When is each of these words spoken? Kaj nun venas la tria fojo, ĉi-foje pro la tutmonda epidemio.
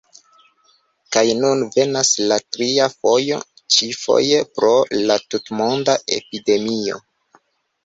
Kaj 1.15 1.23
nun 1.41 1.61
venas 1.75 2.13
la 2.31 2.39
tria 2.55 2.87
fojo, 2.95 3.39
ĉi-foje 3.77 4.41
pro 4.57 4.73
la 5.05 5.21
tutmonda 5.29 5.99
epidemio. 6.19 7.01